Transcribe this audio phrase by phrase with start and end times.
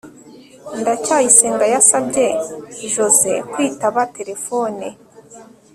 [0.79, 2.25] ndacyayisenga yasabye
[2.91, 4.87] joze kwitaba terefone